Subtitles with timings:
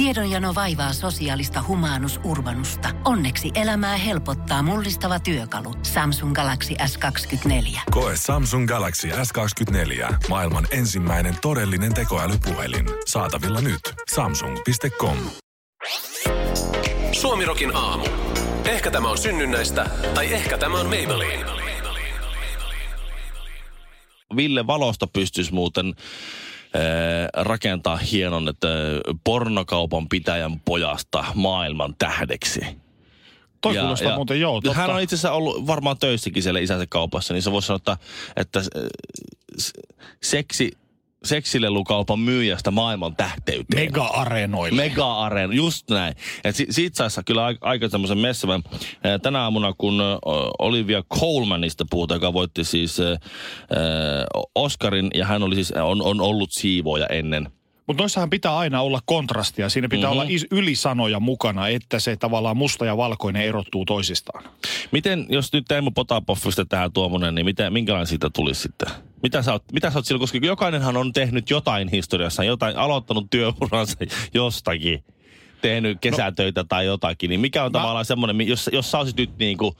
[0.00, 2.88] Tiedonjano vaivaa sosiaalista humanus urbanusta.
[3.04, 5.74] Onneksi elämää helpottaa mullistava työkalu.
[5.82, 7.80] Samsung Galaxy S24.
[7.90, 10.14] Koe Samsung Galaxy S24.
[10.28, 12.86] Maailman ensimmäinen todellinen tekoälypuhelin.
[13.06, 13.80] Saatavilla nyt.
[14.14, 15.16] Samsung.com.
[17.12, 18.04] Suomirokin aamu.
[18.64, 21.44] Ehkä tämä on synnynnäistä, tai ehkä tämä on Maybelline.
[24.36, 25.94] Ville Valosta pystyisi muuten
[27.34, 28.68] rakentaa hienon, että
[29.24, 32.60] pornokaupan pitäjän pojasta maailman tähdeksi.
[33.60, 34.78] Toi kuulostaa muuten joo, totta.
[34.80, 37.96] Hän on itse asiassa ollut varmaan töissäkin siellä isänsä kaupassa, niin se voisi sanoa, että,
[38.36, 38.64] että äh,
[40.22, 40.72] seksi,
[41.24, 43.82] seksilelukaupan myyjästä maailman tähteyteen.
[43.92, 44.76] Mega-areenoille.
[44.76, 46.14] Mega-areena, just näin.
[46.44, 48.62] Et si- siitä saisi kyllä aika, aika semmoisen messavän.
[49.04, 50.00] Ää, Tänä aamuna, kun
[50.58, 53.16] Olivia Colemanista puhutaan, joka voitti siis ö,
[54.54, 57.48] Oscarin, ja hän oli siis, on, on ollut siivooja ennen.
[57.90, 59.68] Mutta noissahan pitää aina olla kontrastia.
[59.68, 60.12] Siinä pitää Mhm.
[60.12, 64.44] olla is- ylisanoja mukana, että se tavallaan musta ja valkoinen erottuu toisistaan.
[64.92, 68.88] Miten, jos nyt Teemu Potapoffista tähän tuommoinen, niin mitä, minkälainen siitä tulisi sitten?
[69.22, 73.26] Mitä sä, oot, mitä sä oot silloin, koska jokainenhan on tehnyt jotain historiassa, jotain, aloittanut
[73.30, 73.96] työuransa
[74.34, 75.04] jostakin,
[75.62, 79.38] tehnyt kesätöitä tai jotakin, niin mikä on Mä- tavallaan semmoinen, jos, jos sä olisit nyt
[79.38, 79.74] niin kuin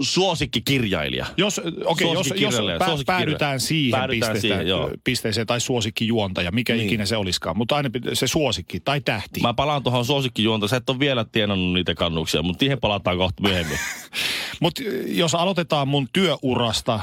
[0.00, 1.26] suosikkikirjailija?
[1.36, 3.38] Jos, okay, jos, jos Suosikkikirjailija, pää, suosikkikirjailija.
[3.38, 6.86] päädytään siihen Päädytään pisteeseen, siihen, pisteeseen tai suosikkijuontaja, mikä Niin.
[6.86, 7.56] ikinä se olisikaan.
[7.58, 9.40] Mutta aina se suosikki tai tähti.
[9.40, 10.68] Mä palaan tuohon suosikkijuonta.
[10.68, 13.78] Sä et ole vielä tienannut niitä kannuksia, mutta siihen palataan kohta myöhemmin.
[14.60, 17.00] Mutta jos aloitetaan mun työurasta,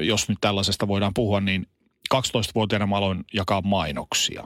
[0.00, 1.66] jos nyt tällaisesta voidaan puhua, niin
[2.14, 4.42] 12-vuotiaana mä aloin jakaa mainoksia.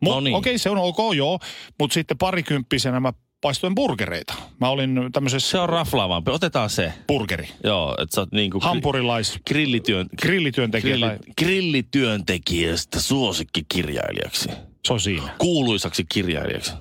[0.00, 0.36] Mut, No niin.
[0.36, 1.38] Okei, se on ok, joo.
[1.78, 3.12] Mutta sitten parikymppisenä mä
[3.46, 4.34] paistoin burgereita.
[4.60, 6.30] Mä olin tämmöisessä Se on raflaavampi.
[6.30, 6.92] Otetaan se.
[7.06, 7.48] burgeri.
[7.64, 8.60] Joo, että sä oot niinku...
[8.60, 10.96] Hampurilais, Grillityön, grillityöntekijä.
[10.96, 14.48] grilli, tai- grillityöntekijästä suosikkikirjailijaksi.
[14.86, 15.28] Se on siinä.
[15.38, 16.72] Kuuluisaksi kirjailijaksi.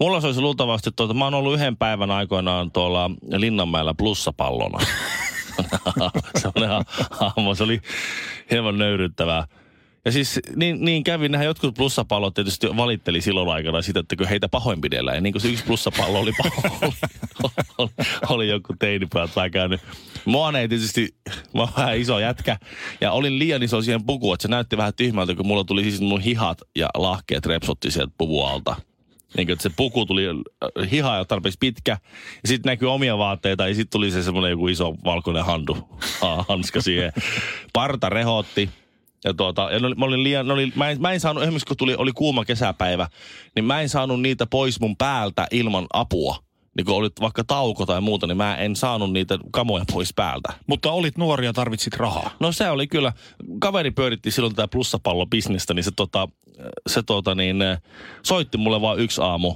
[0.00, 4.78] Mulla se olisi luultavasti, tuota, mä oon ollut yhden päivän aikoinaan tuolla Linnanmäellä plussapallona.
[6.42, 7.80] Sellainen ha- hahmo, se oli
[8.50, 9.46] hieman nöyryttävää.
[10.04, 14.28] Ja siis niin, niin kävi, nähän jotkut plussapallot tietysti valitteli silloin aikana sitä, että kun
[14.28, 15.16] heitä pahoinpidellään.
[15.16, 16.92] Ja niin kuin se yksi plussapallo oli, paho,
[17.78, 17.90] oli,
[18.28, 19.80] oli joku teinipojat vähän käynyt.
[20.24, 21.14] Mua ei tietysti,
[21.54, 22.58] mä vähän iso jätkä.
[23.00, 26.00] Ja olin liian iso siihen pukuun, että se näytti vähän tyhmältä, kun mulla tuli siis
[26.00, 28.76] mun hihat ja lahkeet repsotti sieltä puvun alta.
[29.36, 31.98] Niin kuin, että se puku tuli, äh, hiha jo tarpeeksi pitkä,
[32.42, 35.76] ja sitten näkyy omia vaatteita, ja sitten tuli se semmoinen joku iso valkoinen handu,
[36.20, 37.12] ha- hanska siihen.
[37.72, 38.70] Parta rehotti,
[39.24, 41.42] ja tuota, ja ne oli, mä, olin liian, ne oli, mä, en, mä en saanut,
[41.42, 43.08] esimerkiksi kun tuli, oli kuuma kesäpäivä,
[43.54, 46.36] niin mä en saanut niitä pois mun päältä ilman apua.
[46.76, 50.52] Niin kun oli vaikka tauko tai muuta, niin mä en saanut niitä kamoja pois päältä.
[50.66, 52.30] Mutta olit nuori ja tarvitsit rahaa.
[52.40, 53.12] No se oli kyllä,
[53.60, 56.28] kaveri pyöritti silloin tätä plussapallobisnestä, niin se, tota,
[56.86, 57.56] se tota niin,
[58.22, 59.54] soitti mulle vaan yksi aamu.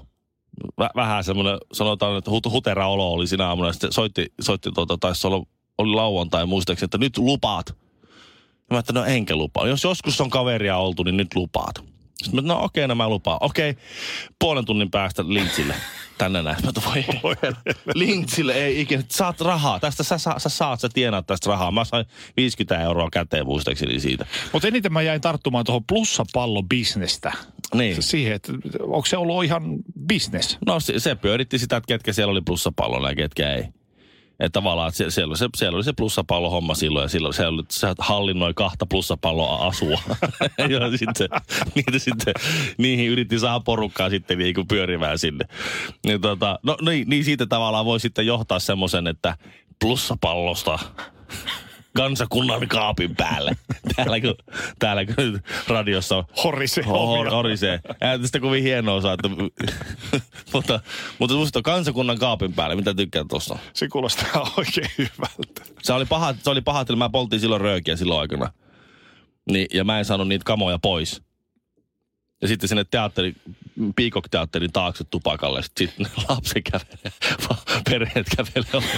[0.78, 3.72] Vä, vähän semmoinen, sanotaan, että hut, hutera olo oli siinä aamuna.
[3.72, 5.46] Sitten soitti, soitti tota, taisi olla,
[5.78, 7.76] oli lauantai muistaakseni, että nyt lupaat.
[8.70, 9.68] Mä että no enkä lupaa.
[9.68, 11.84] Jos joskus on kaveria oltu, niin nyt lupaat.
[12.22, 13.38] Sitten mä, että no okei, no mä lupaan.
[13.40, 13.76] Okei,
[14.38, 15.74] puolen tunnin päästä Lintsille.
[16.18, 16.56] Tänne näin.
[16.64, 16.72] Mä
[17.22, 17.34] voi
[17.94, 19.02] Lintsille ei ikinä.
[19.08, 19.80] Saat rahaa.
[19.80, 21.70] Tästä sä, sä, sä saat, sä tienaat tästä rahaa.
[21.70, 22.06] Mä sain
[22.36, 24.26] 50 euroa käteen muistaakseni siitä.
[24.52, 27.32] Mutta eniten mä jäin tarttumaan tuohon plussapallobisnestä.
[27.74, 28.02] Niin.
[28.02, 29.62] Siihen, että onko se ollut ihan
[30.08, 30.58] business?
[30.66, 33.64] No se, se pyöritti sitä, että ketkä siellä oli plussapallolla ja ketkä ei.
[34.40, 37.62] Että tavallaan, että siellä, oli se, siellä oli se plussapallohomma silloin ja silloin se, oli,
[37.68, 40.00] se hallinnoi kahta plussapalloa asua.
[40.58, 41.28] ja sitten,
[41.74, 42.34] niitä sitten,
[42.78, 45.44] niihin yritti saada porukkaa sitten niin kuin pyörimään sinne.
[46.06, 49.36] Niin, tota, no niin, niin siitä tavallaan voi sitten johtaa semmoisen, että
[49.80, 50.78] plussapallosta
[51.98, 53.56] kansakunnan kaapin päälle.
[53.96, 54.34] Täällä kun,
[54.78, 57.80] täällä kun radiossa on Horisee Hor, horisee.
[58.00, 59.28] Eihän tästä kovin hienoa saa, että...
[60.52, 60.80] mutta,
[61.18, 62.76] mutta musta on kansakunnan kaapin päälle.
[62.76, 63.58] Mitä tykkään tuossa?
[63.74, 65.62] Se kuulostaa oikein hyvältä.
[65.82, 68.52] Se oli paha, se oli paha, että mä poltin silloin röökiä silloin aikana.
[69.50, 71.22] Niin, ja mä en saanut niitä kamoja pois.
[72.42, 73.34] Ja sitten sinne teatteri,
[73.96, 75.62] Peacock-teatterin taakse tupakalle.
[75.62, 77.12] Sitten lapsi kävelee,
[77.90, 78.90] perheet kävelee.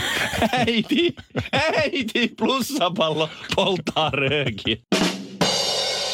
[0.53, 1.15] Äiti,
[1.53, 4.77] äiti, plussapallo polttaa röökiä.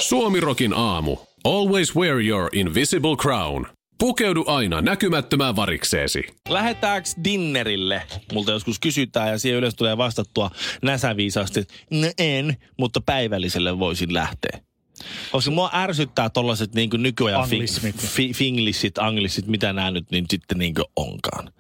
[0.01, 1.17] Suomirokin aamu.
[1.45, 3.67] Always wear your invisible crown.
[3.99, 6.23] Pukeudu aina näkymättömään varikseesi.
[6.49, 8.03] Lähetäänkö dinnerille?
[8.33, 10.51] Multa joskus kysytään ja siihen yleensä tulee vastattua
[10.83, 14.61] näsäviisaasti, että no en, mutta päivälliselle voisin lähteä.
[15.33, 17.97] Koska mua ärsyttää tollaset niin nykyajan Anglismit.
[17.97, 21.53] fi, fi, finglissit, anglissit, mitä nämä nyt niin sitten niin onkaan.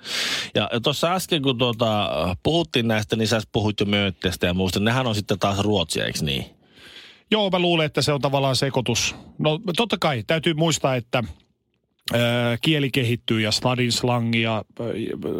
[0.54, 2.08] Ja, ja tuossa äsken, kun tuota,
[2.42, 4.80] puhuttiin näistä, niin sä puhuit jo möötteestä ja muusta.
[4.80, 6.44] Nehän on sitten taas ruotsia, eikö niin?
[7.30, 9.14] Joo, mä luulen, että se on tavallaan sekoitus.
[9.38, 11.22] No totta kai, täytyy muistaa, että
[12.62, 14.64] kieli kehittyy ja stadislangia.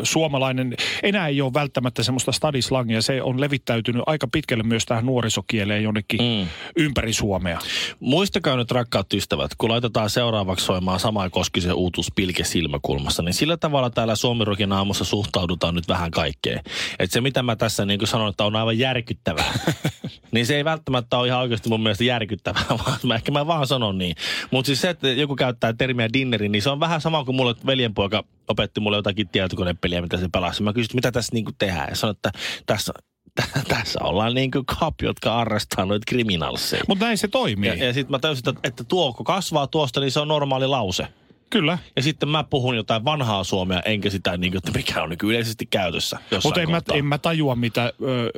[0.02, 3.02] Suomalainen, enää ei ole välttämättä semmoista stadislangia.
[3.02, 6.48] Se on levittäytynyt aika pitkälle myös tähän nuorisokieleen jonnekin mm.
[6.76, 7.58] ympäri Suomea.
[8.00, 13.56] Muistakaa nyt rakkaat ystävät, kun laitetaan seuraavaksi soimaan Samaa Koskisen uutuus Pilke silmäkulmassa, niin sillä
[13.56, 16.60] tavalla täällä Suomirokin aamussa suhtaudutaan nyt vähän kaikkeen.
[16.98, 19.52] Että se mitä mä tässä niin kuin sanon, että on aivan järkyttävää,
[20.32, 23.66] niin se ei välttämättä ole ihan oikeasti mun mielestä järkyttävää, vaan mä ehkä mä vaan
[23.66, 24.16] sanon niin.
[24.50, 27.54] Mutta siis se, että joku käyttää termiä dinneri, niin se on vähän sama kuin mulle
[27.66, 30.62] veljenpoika opetti mulle jotakin tietokonepeliä, mitä se pelasi.
[30.62, 31.88] Mä kysyin, mitä tässä niinku tehdään.
[31.88, 32.32] Ja sanoin, että
[32.66, 32.92] tässä,
[33.68, 36.84] tässä ollaan niin kuin kap, jotka arrestaa noita kriminalseja.
[36.88, 37.68] Mutta näin se toimii.
[37.68, 40.66] Ja, ja sitten mä täysin, että, että tuo, kun kasvaa tuosta, niin se on normaali
[40.66, 41.08] lause.
[41.50, 41.78] Kyllä.
[41.96, 45.18] Ja sitten mä puhun jotain vanhaa suomea, enkä sitä, niin kuin, että mikä on niin
[45.24, 46.18] yleisesti käytössä.
[46.44, 48.30] Mutta en, mä, en mä tajua, mitä ö,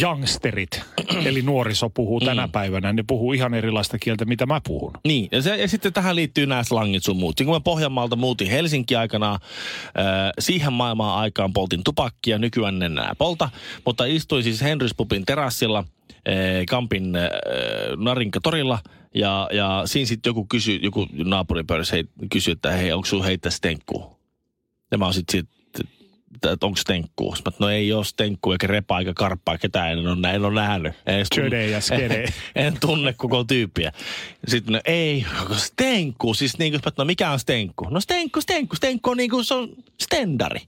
[0.00, 0.82] youngsterit,
[1.28, 2.52] eli nuoriso puhuu tänä mm.
[2.52, 2.92] päivänä.
[2.92, 4.92] Ne puhuu ihan erilaista kieltä, mitä mä puhun.
[5.04, 7.36] Niin, ja, se, ja sitten tähän liittyy nämä slangit sun muut.
[7.36, 9.40] Kun mä Pohjanmaalta muutin Helsinki aikana, äh,
[10.38, 13.50] siihen maailmaan aikaan poltin tupakkia, nykyään en enää polta,
[13.84, 15.84] mutta istuin siis Henrys Pupin terassilla–
[16.68, 17.30] Kampin äh,
[17.96, 18.78] Narinka-torilla
[19.14, 21.96] ja, ja siinä sitten joku kysyi, joku naapuripöydässä
[22.32, 24.18] kysyi, että hei, onko sun heittää stenkkuu?
[24.90, 25.48] Ja mä oon sitten sit,
[26.34, 27.34] että onko stenkkuu?
[27.44, 30.94] Mä no ei ole stenkkuu eikä repa eikä karppaa, ketään en ole, en ole nähnyt.
[31.06, 31.18] En,
[31.70, 32.22] ja skede.
[32.22, 32.32] En,
[32.66, 33.92] en, tunne koko tyyppiä.
[34.48, 35.26] Sitten no ei,
[35.56, 37.88] stenkkuu, siis niin kuin, no mikä on stenkkuu?
[37.90, 39.68] No stenkkuu, stenkkuu, stenkkuu on niin kuin se on
[40.00, 40.60] stendari.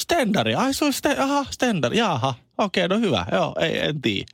[0.00, 4.02] Stendari, ai se on sten, aha, stendari, jaha, okei, okay, no hyvä, joo, ei, en
[4.02, 4.26] tiedä.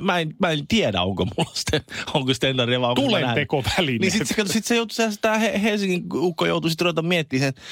[0.00, 1.80] Mä en, mä en tiedä, onko mulla sitten,
[2.14, 3.98] onko stendaria vai onko Tulen tekoväline.
[3.98, 7.64] Niin sitten sit se joutui, tämä Helsingin ukko joutui sitten ruveta miettimään sen,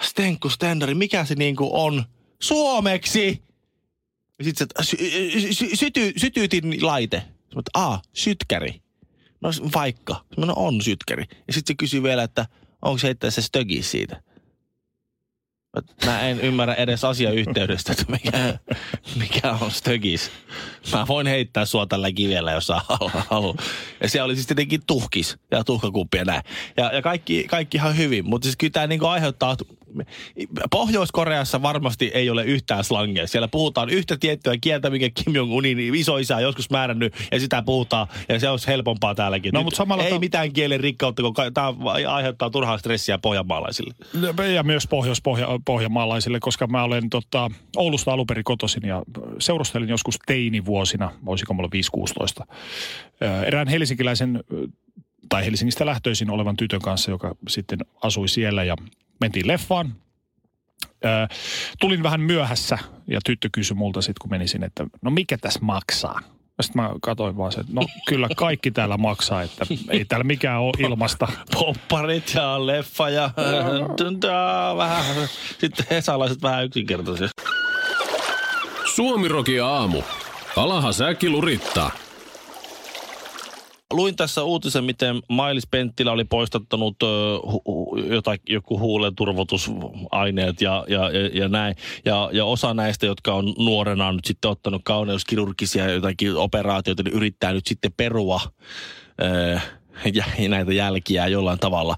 [0.00, 2.04] stenkku stendari, mikä se niinku on
[2.42, 3.42] suomeksi?
[4.38, 4.96] Ja sitten se,
[5.40, 7.22] sy, sy, syty, sytyytin laite.
[7.54, 8.82] Mä a, sytkäri.
[9.40, 10.24] No vaikka.
[10.36, 11.24] Mä no on sytkäri.
[11.46, 12.46] Ja sitten se kysyi vielä, että
[12.82, 14.22] onko se heittää se stögi siitä.
[16.06, 18.58] Mä en ymmärrä edes asiayhteydestä, että mikä,
[19.18, 20.30] mikä on stögis.
[20.92, 22.72] Mä voin heittää sua tällä kivellä, jos
[23.28, 23.54] haluaa.
[24.00, 26.42] Ja se oli siis tietenkin tuhkis ja tuhkakuppi ja näin.
[26.76, 29.56] Ja, ja kaikki, kaikki ihan hyvin, mutta siis kyllä tämä niinku aiheuttaa
[30.70, 33.26] Pohjois-Koreassa varmasti ei ole yhtään slangia.
[33.26, 38.06] Siellä puhutaan yhtä tiettyä kieltä, mikä Kim Jong-unin isoisä on joskus määrännyt, ja sitä puhutaan,
[38.28, 39.52] ja se olisi helpompaa täälläkin.
[39.54, 41.74] No, mutta samalla ei ta- mitään kielen rikkautta, kun tämä
[42.08, 43.94] aiheuttaa turhaa stressiä pohjanmaalaisille.
[44.54, 49.02] Ja myös pohjois-pohjanmaalaisille, koska mä olen tota, Oulusta alunperin kotoisin, ja
[49.38, 51.70] seurustelin joskus teinivuosina, voisiko mulla
[52.42, 52.46] 5-16,
[53.46, 54.40] erään helsinkiläisen
[55.28, 58.76] tai Helsingistä lähtöisin olevan tytön kanssa, joka sitten asui siellä ja
[59.22, 59.94] mentiin leffaan.
[61.04, 61.34] Ö,
[61.80, 66.20] tulin vähän myöhässä ja tyttö kysyi multa sitten, kun menisin, että no mikä tässä maksaa?
[66.60, 70.60] Sitten mä katsoin vaan se, että no kyllä kaikki täällä maksaa, että ei täällä mikään
[70.60, 71.28] ole ilmasta.
[71.54, 73.30] Popparit ja leffa ja
[74.76, 75.28] vähän,
[75.58, 77.28] sitten hesalaiset vähän yksinkertaisia.
[78.94, 80.02] Suomiroki aamu.
[80.56, 81.90] Alaha säkki lurittaa
[83.92, 87.06] luin tässä uutisen, miten Mailis Penttilä oli poistattanut ö,
[87.38, 91.76] hu, jotain, joku huulen turvotusaineet ja, ja, ja, ja näin.
[92.04, 97.52] Ja, ja osa näistä, jotka on nuorena nyt sitten ottanut kauneuskirurgisia jotakin operaatioita, niin yrittää
[97.52, 98.40] nyt sitten perua.
[99.22, 99.60] Ö,
[100.48, 101.96] näitä jälkiä jollain tavalla.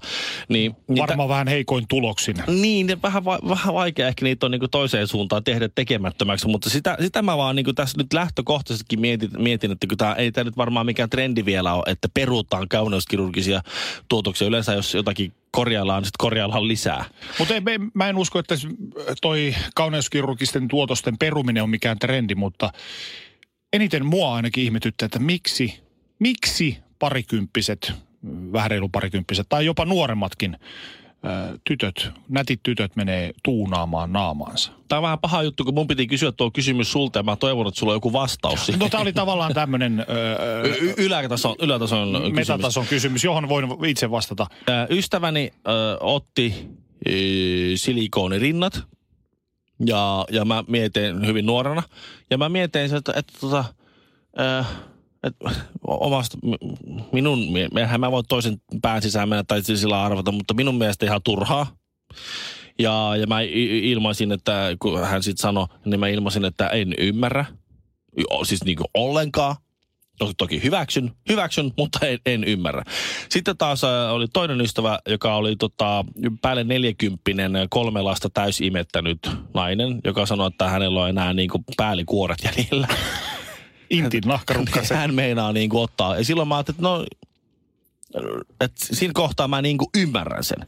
[0.49, 2.35] Niin, niin Varmaan ta- vähän heikoin tuloksin.
[2.47, 6.97] Niin, vähän, va- vähän vaikea ehkä niitä on niin toiseen suuntaan tehdä tekemättömäksi, mutta sitä,
[7.01, 10.57] sitä mä vaan niin tässä nyt lähtökohtaisestikin mietin, mietin että kun tämä ei tämä nyt
[10.57, 13.61] varmaan mikään trendi vielä ole, että peruutaan kauneuskirurgisia
[14.07, 14.47] tuotoksia.
[14.47, 17.05] Yleensä jos jotakin korjaillaan, niin sitten korjaillaan lisää.
[17.39, 17.53] Mutta
[17.93, 18.55] mä en usko, että
[19.21, 22.71] toi kauneuskirurgisten tuotosten peruminen on mikään trendi, mutta
[23.73, 25.79] eniten mua ainakin ihmetyttää, että miksi,
[26.19, 27.93] miksi parikymppiset,
[28.53, 30.57] vähän reilu parikymppiset tai jopa nuoremmatkin
[31.63, 34.71] tytöt, nätit tytöt menee tuunaamaan naamaansa.
[34.87, 37.67] Tämä on vähän paha juttu, kun mun piti kysyä tuo kysymys sulta ja mä toivon,
[37.67, 40.05] että sulla on joku vastaus No tämä oli tavallaan tämmöinen...
[40.81, 42.33] y- ylätason, ylätason kysymys.
[42.33, 44.47] Metatason kysymys, johon voin itse vastata.
[44.89, 46.69] Ystäväni ö, otti
[47.07, 47.11] ö,
[47.75, 48.83] silikoonirinnat
[49.85, 51.83] ja, ja mä mietin hyvin nuorena.
[52.29, 53.65] Ja mä mietin, että, että, että tota,
[54.39, 54.63] ö,
[55.25, 55.51] että
[55.87, 56.37] omasta,
[57.11, 57.39] minun,
[57.77, 61.67] eihän mä voi toisen pään sisään mennä tai sillä arvata, mutta minun mielestä ihan turhaa.
[62.79, 63.41] Ja, ja mä
[63.81, 67.45] ilmaisin, että kun hän sitten sanoi, niin mä ilmaisin, että en ymmärrä.
[68.43, 69.55] Siis niin kuin ollenkaan.
[70.19, 72.83] Toki, toki hyväksyn, hyväksyn, mutta en, en ymmärrä.
[73.29, 76.05] Sitten taas oli toinen ystävä, joka oli tota,
[76.41, 79.19] päälle neljäkymppinen, kolme lasta täysimettänyt
[79.53, 82.87] nainen, joka sanoi, että hänellä on enää niin kuin päällikuoret jäljellä.
[83.89, 84.97] Intin nahkarukkasen.
[84.97, 86.17] Hän meinaa niin ottaa.
[86.17, 87.05] Ja silloin mä ajattelin, että no,
[88.61, 90.67] että siinä kohtaa mä niin ymmärrän sen.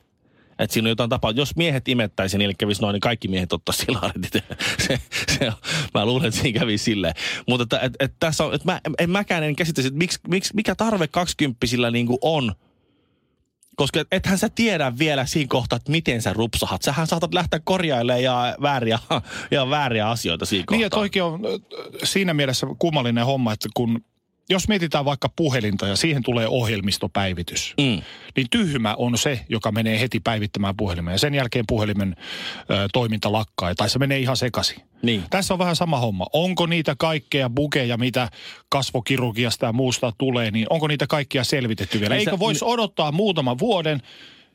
[0.59, 1.31] Että siinä on jotain tapaa.
[1.31, 4.31] Jos miehet imettäisi, niille kävisi noin, niin kaikki miehet ottaisi silarit.
[4.87, 4.99] se,
[5.39, 5.51] se,
[5.93, 7.13] mä luulen, että siinä kävi silleen.
[7.47, 10.55] Mutta että, et, et tässä on, että mä, en mäkään en käsittäisi, että miksi, miksi,
[10.55, 12.53] mikä tarve kaksikymppisillä niin kuin on–
[13.77, 16.81] koska ethän sä tiedä vielä siinä kohtaa, että miten sä rupsahat.
[16.81, 18.99] Sähän saatat lähteä korjailemaan ja vääriä,
[19.51, 20.77] ja vääriä asioita siinä kohtaa.
[20.77, 21.39] Niin, että on
[22.03, 24.03] siinä mielessä kummallinen homma, että kun
[24.49, 28.01] jos mietitään vaikka puhelinta ja siihen tulee ohjelmistopäivitys, mm.
[28.35, 31.11] niin tyhmä on se, joka menee heti päivittämään puhelimen.
[31.11, 34.81] Ja sen jälkeen puhelimen ö, toiminta lakkaa, tai se menee ihan sekaisin.
[35.01, 35.23] Niin.
[35.29, 36.27] Tässä on vähän sama homma.
[36.33, 38.29] Onko niitä kaikkea bukeja, mitä
[38.69, 42.15] kasvokirurgiasta ja muusta tulee, niin onko niitä kaikkia selvitetty vielä?
[42.15, 44.01] Eikö voisi odottaa muutaman vuoden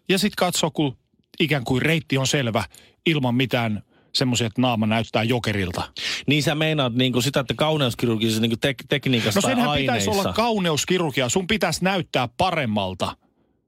[0.08, 0.96] ja sitten katsoa, kun
[1.40, 2.64] ikään kuin reitti on selvä
[3.06, 3.82] ilman mitään
[4.14, 5.92] semmoisia, että naama näyttää jokerilta.
[6.26, 10.10] Niin sä meinaat niin kuin sitä, että kauneuskirurgisessa niin tek- tekniikassa No senhän aineissa.
[10.10, 11.28] pitäisi olla kauneuskirurgia.
[11.28, 13.16] Sun pitäisi näyttää paremmalta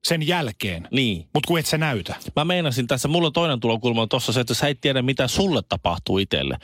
[0.04, 0.88] sen jälkeen.
[0.90, 1.28] Niin.
[1.34, 2.14] Mutta kun et sä näytä.
[2.36, 5.28] Mä meinasin tässä, mulla on toinen tulokulma on tossa se, että sä et tiedä mitä
[5.28, 6.58] sulle tapahtuu itselle.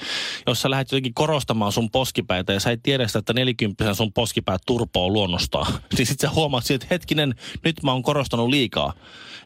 [0.47, 4.13] Jos sä lähdet jotenkin korostamaan sun poskipäitä ja sä et tiedä sitä, että nelikymppisenä sun
[4.13, 7.35] poskipäät turpoo luonnostaan, niin sit sä huomaat että hetkinen,
[7.65, 8.93] nyt mä oon korostanut liikaa.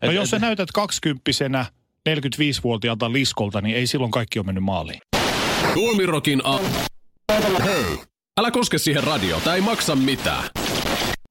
[0.03, 1.67] No et, jos sä et, näytät kaksikymppisenä
[2.09, 5.01] 45-vuotiaalta liskolta, niin ei silloin kaikki ole mennyt maaliin.
[5.75, 6.59] Tuomirokin a...
[7.65, 7.85] Hei!
[8.41, 10.45] Älä koske siihen radiota, ei maksa mitään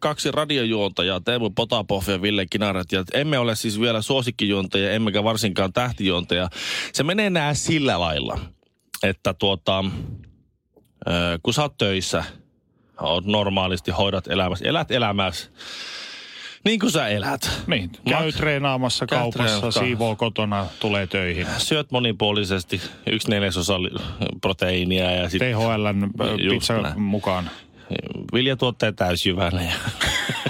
[0.01, 2.91] kaksi radiojuontajaa, Teemu Potapov ja Ville Kinaret.
[2.91, 6.49] Ja emme ole siis vielä suosikkijuontajia, emmekä varsinkaan tähtijuontajia.
[6.93, 8.39] Se menee nää sillä lailla,
[9.03, 9.85] että tuota,
[11.43, 12.23] kun sä oot töissä,
[13.01, 15.49] oot normaalisti, hoidat elämässä, elät elämässä,
[16.65, 17.51] niin kuin sä elät.
[17.67, 19.79] Niin, käy Mat- treenaamassa kaupassa, treenaamassa.
[19.79, 21.47] siivoo kotona, tulee töihin.
[21.57, 23.73] Syöt monipuolisesti, yksi neljäsosa
[24.41, 25.55] proteiinia ja sitten...
[25.55, 26.11] THLn
[26.49, 27.01] pizza näin.
[27.01, 27.49] mukaan.
[28.33, 29.61] Viljatuotteet täysjyvänä.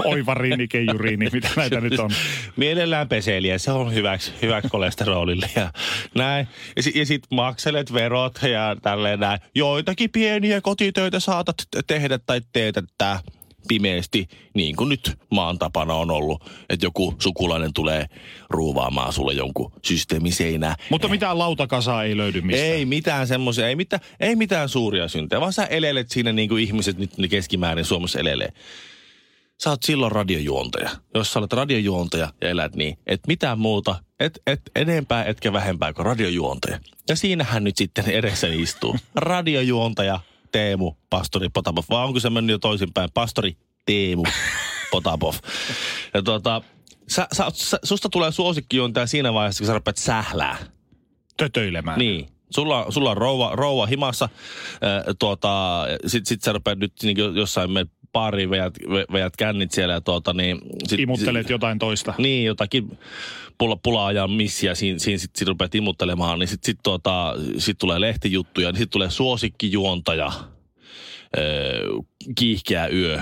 [0.05, 0.35] Oiva
[0.69, 2.11] keijuriini, mitä näitä nyt on.
[2.55, 5.71] Mielellään peseliä, se on hyväksi, hyväksi kolesterolille ja
[6.15, 6.47] näin.
[6.75, 9.39] Ja, si- ja sitten makselet verot ja tälleen näin.
[9.55, 11.55] Joitakin pieniä kotitöitä saatat
[11.87, 13.19] tehdä tai teetettää
[13.67, 18.05] pimeästi, niin kuin nyt maan tapana on ollut, että joku sukulainen tulee
[18.49, 20.75] ruuvaamaan sulle jonkun systeemiseinää.
[20.89, 22.69] Mutta mitään lautakasaa ei löydy mistään.
[22.69, 26.63] Ei mitään semmoisia, ei, mitään, ei mitään suuria syntejä, vaan sä elelet siinä niin kuin
[26.63, 28.53] ihmiset nyt keskimäärin Suomessa elelee.
[29.63, 30.89] Sä oot silloin radiojuontaja.
[31.15, 35.93] Jos sä olet radiojuontaja ja elät niin, että mitään muuta, et, et enempää etkä vähempää
[35.93, 36.79] kuin radiojuontaja.
[37.09, 38.95] Ja siinähän nyt sitten edessä istuu.
[39.15, 40.19] Radiojuontaja
[40.53, 43.09] Teemu, pastori Potapov, vai onko se mennyt jo toisinpäin?
[43.13, 44.23] Pastori Teemu
[44.91, 45.33] Potapov.
[46.13, 46.61] Ja tuota,
[47.07, 50.57] sä, sä, sä, susta tulee suosikkijuontaja siinä vaiheessa, kun sä rupeat sählää.
[51.37, 51.99] Tötöilemään.
[51.99, 52.27] Niin.
[52.49, 54.29] Sulla, sulla on rouva, rouva himassa,
[54.73, 57.69] äh, tuota, sit, sit sä rupeat nyt niin jossain
[58.13, 58.73] pariin veät,
[59.11, 60.57] veät kännit siellä ja tuota niin...
[60.87, 62.13] Sit, Imuttelet sit, jotain toista.
[62.17, 62.97] Niin, jotakin
[63.57, 67.77] pula, pulaa ja missiä, siinä, siinä sitten sit rupeat imuttelemaan, niin sitten sit, tuota, sit
[67.77, 70.31] tulee lehtijuttuja, niin sitten tulee suosikkijuontaja,
[71.37, 71.87] öö,
[72.35, 73.19] kiihkeä yö,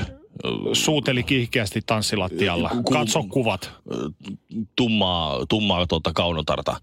[0.74, 2.70] Suuteli kiihkeästi tanssilattialla.
[2.70, 3.72] Ku, Katso kuvat.
[4.76, 6.82] Tummaa, tummaa tuota kaunotarta.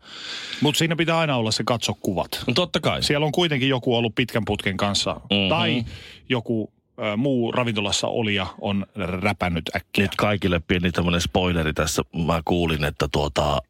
[0.61, 2.45] Mutta siinä pitää aina olla se katso kuvat.
[2.47, 3.03] No totta kai.
[3.03, 5.15] Siellä on kuitenkin joku ollut pitkän putken kanssa.
[5.15, 5.49] Mm-hmm.
[5.49, 5.85] Tai
[6.29, 6.73] joku
[7.17, 8.87] muu ravintolassa olija on
[9.23, 10.05] räpännyt äkkiä.
[10.05, 12.03] Nyt kaikille pieni tämmöinen spoileri tässä.
[12.27, 13.63] Mä kuulin, että tuota,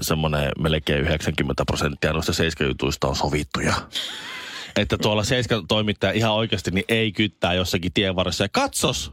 [0.00, 3.74] semmoinen melkein 90 prosenttia noista seiskajutuista on sovittuja.
[4.76, 8.44] että tuolla seiska toimittaja ihan oikeasti niin ei kyttää jossakin tienvarressa.
[8.44, 9.12] Ja katsos,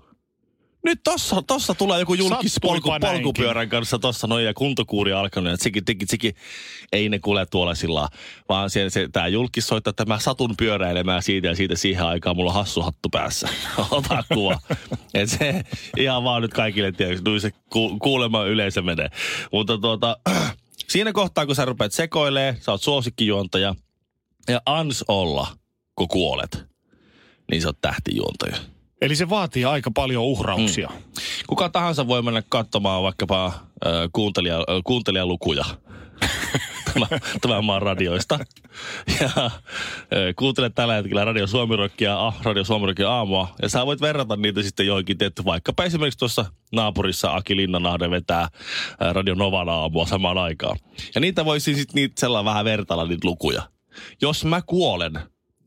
[0.85, 5.51] nyt tossa, tossa tulee joku julkis polku, polkupyörän kanssa tossa noin ja kuntokuuri alkanut.
[5.51, 6.33] Ja tsiki, tsiki, tsiki.
[6.91, 8.07] Ei ne kuule tuolla sillä
[8.49, 12.35] vaan se, se, tää julkis soittaa, että mä satun pyöräilemään siitä ja siitä siihen aikaan
[12.35, 13.49] mulla on hassu hattu päässä.
[13.91, 14.59] Ota kuva.
[15.13, 15.63] Et se
[15.97, 19.09] ihan vaan nyt kaikille tietysti, se ku, kuulema yleisö menee.
[19.51, 20.17] Mutta tuota,
[20.93, 23.75] siinä kohtaa, kun sä rupeat sekoilee, sä oot suosikkijuontaja
[24.47, 25.47] ja ans olla,
[25.95, 26.65] kun kuolet,
[27.51, 28.74] niin sä oot tähtijuontaja.
[29.01, 30.87] Eli se vaatii aika paljon uhrauksia.
[30.87, 31.11] Mm.
[31.47, 33.53] Kuka tahansa voi mennä katsomaan vaikkapa äh,
[34.13, 35.65] kuuntelija, äh, kuuntelijalukuja
[37.41, 38.39] tämän maan radioista.
[39.21, 39.51] Ja äh,
[40.35, 43.55] kuuntele tällä hetkellä Radio Suomirokkia, ah, Radio Suomirokkia aamua.
[43.61, 48.41] Ja sä voit verrata niitä sitten johonkin tietty, vaikkapa esimerkiksi tuossa naapurissa Aki Linnanahde vetää
[48.41, 48.49] äh,
[49.11, 50.77] Radio Novan aamua samaan aikaan.
[51.15, 53.61] Ja niitä voisi sitten niitä sellainen vähän vertailla niitä lukuja.
[54.21, 55.19] Jos mä kuolen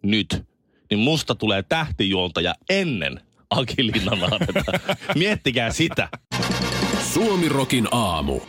[0.03, 0.45] nyt,
[0.91, 3.93] niin musta tulee tähtijuontaja ennen Aki.
[5.15, 6.09] Miettikää sitä.
[7.13, 8.41] Suomirokin aamu.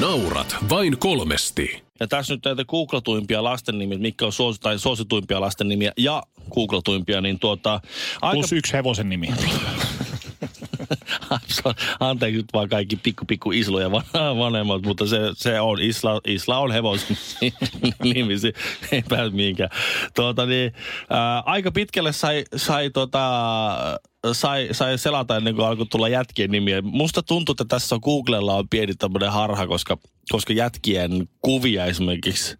[0.00, 1.82] Naurat vain kolmesti.
[2.00, 6.22] Ja tässä nyt näitä googlatuimpia lasten nimiä, mitkä on suosi, tai suosituimpia lasten nimiä ja
[6.54, 7.80] googlatuimpia, niin tuota...
[8.22, 8.34] Aika...
[8.34, 9.28] Plus yksi hevosen nimi.
[12.00, 13.90] Anteeksi nyt vaan kaikki pikku pikku isloja
[14.38, 17.16] vanhemmat, mutta se, se on, Isla, Isla on hevosen
[18.14, 18.52] nimi, se
[18.92, 19.70] ei pääse mihinkään.
[20.14, 20.72] Tuota, niin,
[21.10, 23.20] ää, aika pitkälle sai, sai tota,
[24.32, 26.82] sai, sai selata ennen kuin alkoi tulla jätkien nimiä.
[26.82, 29.98] Musta tuntuu, että tässä on Googlella on pieni tämmöinen harha, koska,
[30.30, 32.56] koska jätkien kuvia esimerkiksi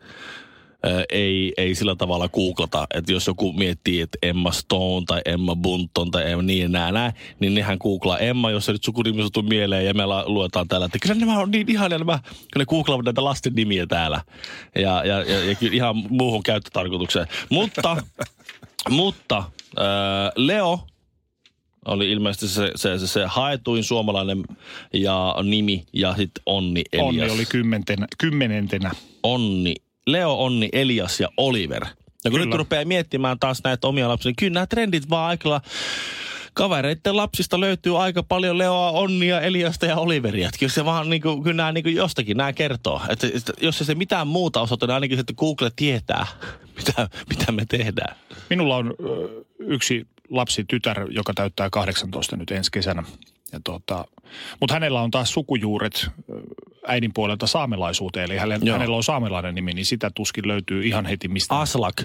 [1.12, 6.10] ei, ei sillä tavalla googlata, että jos joku miettii, että Emma Stone tai Emma Bunton
[6.10, 9.86] tai Emma niin nää, nää, niin nehän googlaa Emma, jos se nyt sukunimi sattuu mieleen
[9.86, 13.24] ja me luetaan täällä, että kyllä nämä on niin ihania, nämä, kun ne googlaavat näitä
[13.24, 14.20] lasten nimiä täällä
[14.74, 17.26] ja, ja, ja, ja ihan muuhun käyttötarkoitukseen.
[17.50, 17.96] Mutta,
[18.90, 20.80] mutta äh, Leo
[21.86, 24.42] oli ilmeisesti se, se, se, se haetuin suomalainen
[24.92, 27.08] ja nimi ja sitten Onni Elias.
[27.08, 28.06] Onni oli kymmentenä.
[28.18, 28.90] kymmenentenä.
[29.22, 29.74] Onni
[30.12, 31.84] Leo, Onni, Elias ja Oliver.
[31.84, 32.44] Ja kun kyllä.
[32.44, 35.60] nyt rupeaa miettimään taas näitä omia lapsia, niin kyllä nämä trendit vaan aika
[36.54, 40.50] kavereiden lapsista löytyy aika paljon Leoa, Onnia, Eliasta ja Oliveria.
[40.58, 43.00] Kyllä se vaan niin kuin, kyllä nämä niin kuin jostakin nämä kertoo.
[43.08, 46.26] Että, että jos se mitään muuta osoita, niin ainakin että Google tietää,
[46.76, 48.16] mitä, mitä me tehdään.
[48.50, 48.94] Minulla on
[49.58, 53.02] yksi lapsi, tytär, joka täyttää 18 nyt ensi kesänä.
[53.52, 54.04] Ja tota,
[54.60, 56.06] mutta hänellä on taas sukujuuret
[56.86, 61.28] äidin puolelta saamelaisuuteen, eli hänellä, hänellä on saamelainen nimi, niin sitä tuskin löytyy ihan heti
[61.28, 61.58] mistä.
[61.58, 62.02] Aslak.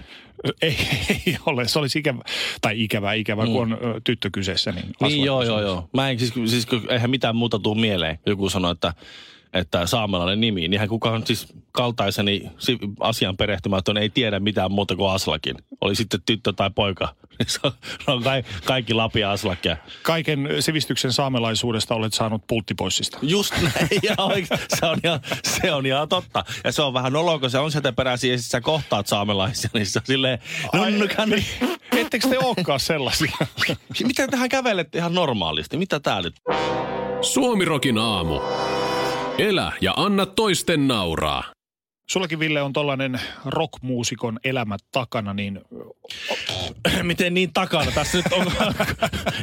[0.62, 0.78] Ei,
[1.10, 2.22] ei ole, se olisi ikävä,
[2.62, 3.52] tai ikävä, ikävä, mm.
[3.52, 4.72] kun on tyttö kyseessä.
[4.72, 5.90] Niin, niin joo, joo, joo.
[5.94, 8.20] Mä en siis, siis eihän mitään muuta tuu mieleen.
[8.26, 8.94] Joku sanoi, että
[9.54, 10.68] että saamelainen nimi.
[10.68, 12.52] Niinhän kukaan siis kaltaiseni
[13.00, 15.56] asian perehtymätön ei tiedä mitään muuta kuin Aslakin.
[15.82, 17.16] Oli sitten tyttö tai poika.
[17.48, 17.60] Se
[18.08, 18.24] on
[18.66, 19.78] kaikki Lapia Aslakia.
[20.04, 23.18] Kaiken sivistyksen saamelaisuudesta olet saanut pulttipoissista.
[23.22, 23.88] Just näin.
[24.04, 24.16] Ja
[24.80, 26.46] se, on ihan, se on ihan totta.
[26.64, 29.70] Ja se on vähän noloa, kun se on sieltä peräisin ja sä kohtaat saamelaisia.
[29.74, 30.40] Niin se on silleen,
[30.74, 31.30] nunnukan.
[31.30, 31.46] Niin.
[31.98, 33.36] Ettekö te olekaan sellaisia?
[34.04, 35.78] Miten tähän kävelette ihan normaalisti?
[35.78, 36.36] Mitä tää nyt?
[37.22, 38.40] Suomirokin aamu.
[39.38, 41.53] Elä ja anna toisten nauraa.
[42.10, 45.62] Sullakin Ville on tollainen rockmuusikon elämä takana, niin...
[47.04, 47.92] Miten niin takana?
[47.92, 48.52] Tässä nyt on...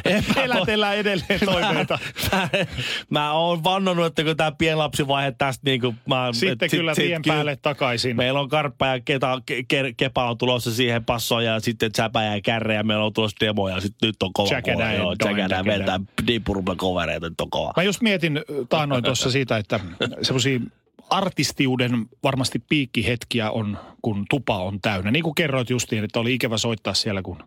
[0.43, 1.99] Elätellään edelleen toiveita.
[2.31, 2.65] Mä, mä,
[3.09, 5.95] mä oon vannonut, että kun tämä pienlapsivaihe tästä niin kuin...
[6.07, 8.15] Mä, Sitten et, kyllä sit, tien sit, päälle takaisin.
[8.15, 12.41] Meillä on Karppa ja Keta, ke, Kepa on tulossa siihen passoon ja sitten Säpä ja
[12.41, 14.53] Kärre ja meillä on tulossa demo ja sitten nyt on kova.
[14.53, 17.73] Jäkänä ja Jäkänä vetää diipurumla kovereita, nyt on kova.
[17.77, 19.79] Mä just mietin taannoin tuossa siitä, että
[20.21, 20.59] semmoisia
[21.11, 25.11] artistiuden varmasti piikkihetkiä on, kun tupa on täynnä.
[25.11, 27.43] Niin kuin kerroit justiin, että oli ikävä soittaa siellä, kun...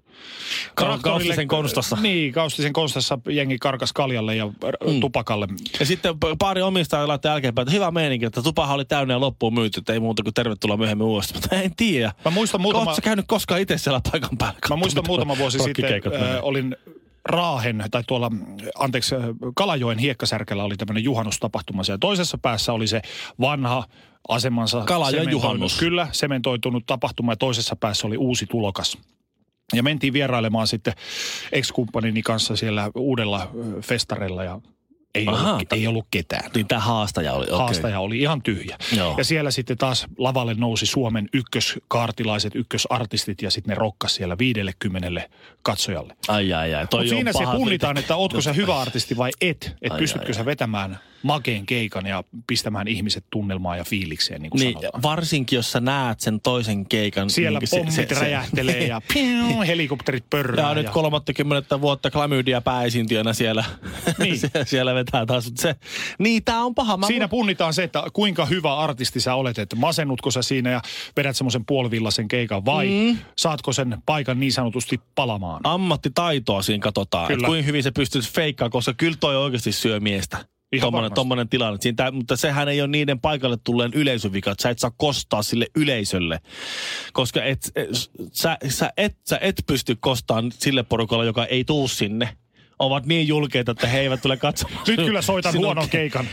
[0.75, 1.97] Ka- Kaustisen konstassa.
[2.01, 5.01] Niin, Kaustisen konstassa jengi karkas kaljalle ja mm.
[5.01, 5.49] tupakalle.
[5.81, 9.55] Ja sitten pari omistajaa laittoi jälkeenpäin, että hyvä meininki, että tupahan oli täynnä ja loppuun
[9.55, 11.41] myyty, että ei muuta kuin tervetuloa myöhemmin uudestaan.
[11.43, 12.13] Mutta en tiedä.
[12.25, 12.85] Mä muistan muutama...
[12.85, 14.59] Oletko käynyt koskaan itse siellä paikan päällä?
[14.69, 16.77] Mä muistan muutama vuosi sitten, äh, olin
[17.29, 18.31] Raahen, tai tuolla,
[18.79, 19.15] anteeksi,
[19.55, 21.83] Kalajoen hiekkasärkellä oli tämmöinen juhannustapahtuma.
[21.89, 23.03] Ja toisessa päässä oli se
[23.41, 23.85] vanha
[24.29, 25.79] asemansa Kalajoen juhannus.
[25.79, 28.99] Kyllä, sementoitunut tapahtuma ja toisessa päässä oli uusi tulokas.
[29.73, 30.95] Ja mentiin vierailemaan sitten
[31.53, 34.61] ex-kumppanini kanssa siellä uudella festareilla ja
[35.15, 36.51] ei, Aha, ollut, ei ollut ketään.
[36.55, 37.47] Niin tämä haastaja oli.
[37.47, 37.59] Okay.
[37.59, 38.79] Haastaja oli ihan tyhjä.
[38.97, 39.15] Joo.
[39.19, 45.29] Ja siellä sitten taas lavalle nousi Suomen ykköskaartilaiset, ykkösartistit ja sitten ne rokkas siellä 50
[45.63, 46.17] katsojalle.
[46.29, 46.83] Ai ai ai.
[46.83, 49.77] Mutta siinä se punnitaan, että ootko sä hyvä artisti vai et.
[49.83, 54.61] Että pystytkö ai, sä vetämään makeen keikan ja pistämään ihmiset tunnelmaan ja fiilikseen, niin kuin
[54.61, 55.03] niin, sanotaan.
[55.03, 57.31] Varsinkin, jos sä näet sen toisen keikan.
[57.31, 60.65] Siellä niin pommit se, se, räjähtelee se, ja piu, helikopterit pörrää.
[60.65, 63.65] Ja, ja nyt 30 vuotta klamydia pääesiintiönä siellä,
[64.19, 64.37] niin.
[64.67, 65.53] siellä vetää taas.
[65.59, 65.77] Se,
[66.19, 66.97] niin, tää on paha.
[66.97, 70.81] Mä Siinä punnitaan se, että kuinka hyvä artisti sä olet, että masennutko sä siinä ja
[71.17, 73.19] vedät semmoisen puolivillaisen keikan vai mm.
[73.37, 75.61] saatko sen paikan niin sanotusti palamaan?
[75.65, 80.54] Ammattitaitoa siinä katsotaan, kuinka hyvin se pystyy feikkaa, koska kyllä toi oikeasti syö miestä.
[80.81, 81.79] Tommonen, tommonen tilanne.
[81.81, 85.43] Siinä, mutta sehän ei ole niiden paikalle tulleen yleisön vika, että sä et saa kostaa
[85.43, 86.41] sille yleisölle.
[87.13, 87.89] Koska et, et,
[88.33, 92.37] sä, sä, et, sä et pysty kostamaan sille porukalle, joka ei tuu sinne
[92.79, 94.85] ovat niin julkeita, että he eivät tule katsomaan.
[94.87, 96.27] Nyt kyllä soitan Sinun, huonon keikan.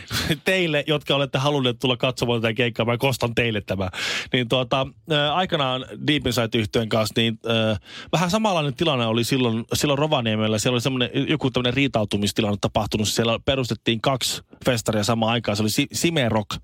[0.45, 3.89] Teille, jotka olette halunneet tulla katsomaan tätä keikkaa, mä kostan teille tämä.
[4.34, 7.80] Niin tuota, äh, aikanaan Deep Inside yhtyön kanssa, niin äh,
[8.12, 10.60] vähän samanlainen tilanne oli silloin, silloin Rovaniemellä.
[10.60, 13.08] Siellä oli semmoinen, joku tämmöinen riitautumistilanne tapahtunut.
[13.08, 15.58] Siellä perustettiin kaksi festaria samaan aikaan.
[15.58, 16.54] Se oli Simerok.
[16.54, 16.62] Äh,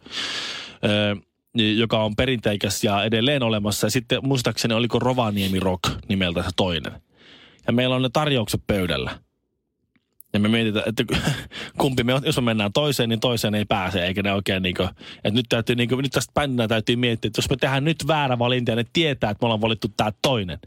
[1.78, 3.88] joka on perinteikäs ja edelleen olemassa.
[3.88, 6.92] Ja sitten muistaakseni oliko Rovaniemi Rock nimeltä se toinen.
[7.68, 9.20] Ja meillä on ne tarjoukset pöydällä.
[10.34, 11.04] Ja me mietitään, että
[11.78, 14.90] kumpi me, jos me mennään toiseen, niin toiseen ei pääse, eikä ne oikein niin kuin,
[15.16, 18.08] että nyt täytyy niin kuin, nyt tästä bändinä täytyy miettiä, että jos me tehdään nyt
[18.08, 20.60] väärä valinta ja ne tietää, että me ollaan valittu tämä toinen.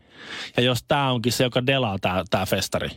[0.57, 2.89] Ja jos tämä onkin se, joka delaa tämä, tämä festari,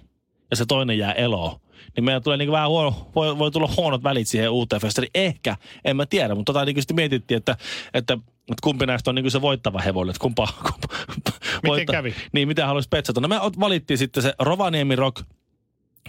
[0.52, 1.60] ja se toinen jää eloon,
[1.95, 5.12] niin meillä tulee niin vähän huono, voi, voi tulla huonot välit siihen uuteen festariin.
[5.15, 7.58] Ehkä, en mä tiedä, mutta tota niin mietittiin, että,
[7.93, 10.88] että, että kumpi näistä on niin se voittava hevonen, että kumpa, kumpa
[11.32, 12.15] Miten voitta- kävi?
[12.32, 13.21] Niin, mitä haluaisi petsata.
[13.21, 15.26] No me valittiin sitten se Rovaniemi Rock,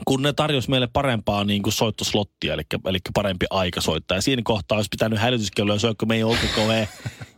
[0.05, 4.17] kun ne tarjosi meille parempaa niin kuin soittoslottia, eli, eli parempi aika soittaa.
[4.17, 6.89] Ja siinä kohtaa olisi pitänyt hälytyskelloja soittaa, kun me ei oltu kovin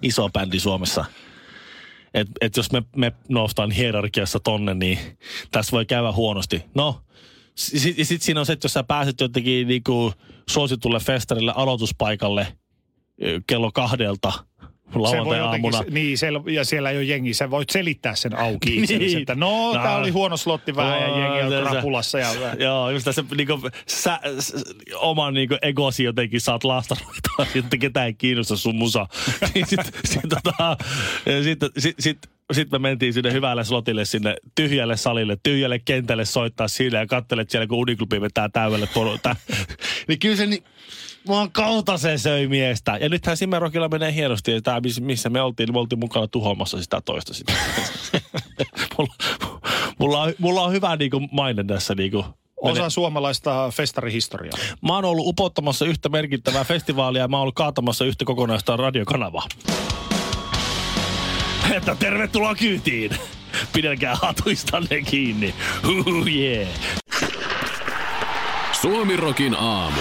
[0.03, 1.05] iso bändi Suomessa.
[2.15, 4.99] Et, et jos me, me noustaan hierarkiassa tonne, niin
[5.51, 6.63] tässä voi käydä huonosti.
[6.75, 7.03] No,
[7.55, 10.13] sitten sit siinä on se, että jos sä pääset jotenkin niinku
[10.49, 12.47] suositulle festarille aloituspaikalle
[13.47, 14.33] kello kahdelta
[14.95, 15.77] lauantai-aamuna.
[15.77, 17.35] jotenkin, niin, siellä, ja siellä ei ole jengi.
[17.35, 19.19] Sä voit selittää sen auki Niin.
[19.19, 19.83] että no, No.
[19.83, 22.19] tää oli huono slotti vähän ja jengi on se- se- krapulassa.
[22.19, 22.29] Ja,
[22.65, 24.55] Joo, just tässä niinku, sä, s,
[24.95, 29.07] oman niinku egosi jotenkin saat lastaroitua, että ketään ei kiinnosta sun musa.
[29.67, 30.77] Sitten sit, tota,
[31.43, 32.19] sit, sit, sit,
[32.53, 37.51] sit me mentiin sinne hyvälle slotille, sinne tyhjälle salille, tyhjälle kentälle soittaa siinä ja katselet
[37.51, 39.37] siellä, kun Uniklubi vetää täydelle porota.
[40.09, 40.65] niin kyllä se niin,
[41.29, 42.97] Mua kautta se söi miestä.
[42.97, 44.53] Ja nythän Simerokilla menee hienosti.
[44.53, 47.53] Ja tää, missä me oltiin, niin me oltiin mukana tuhoamassa sitä toista sitä.
[48.99, 49.15] mulla,
[49.99, 52.25] mulla, on, mulla on hyvä niinku maine tässä niinku
[52.57, 54.59] osa suomalaista festarihistoriaa.
[54.83, 59.47] Mä oon ollut upottamassa yhtä merkittävää festivaalia ja mä oon ollut kaatamassa yhtä kokonaista radiokanavaa.
[61.73, 63.11] Että tervetuloa kyytiin!
[63.73, 65.55] Pidälkää hatuistanne kiinni.
[65.87, 66.69] Huhu, yeah.
[68.81, 70.01] Suomirokin aamu.